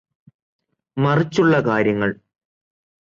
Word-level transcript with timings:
മറിച്ചുള്ള 0.97 1.59
കാര്യങ്ങൾ 1.59 2.09